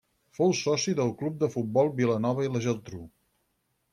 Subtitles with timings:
[0.35, 3.05] Fou soci del Club de Futbol Vilanova i la Geltrú.